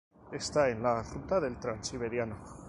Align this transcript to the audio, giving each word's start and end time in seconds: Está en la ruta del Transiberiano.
Está 0.31 0.69
en 0.71 0.81
la 0.81 1.03
ruta 1.03 1.39
del 1.39 1.59
Transiberiano. 1.59 2.35